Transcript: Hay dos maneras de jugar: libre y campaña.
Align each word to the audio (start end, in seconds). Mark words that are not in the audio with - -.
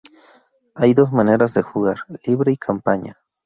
Hay 0.73 0.95
dos 0.95 1.11
maneras 1.11 1.53
de 1.53 1.61
jugar: 1.61 1.97
libre 2.23 2.51
y 2.53 2.57
campaña. 2.57 3.19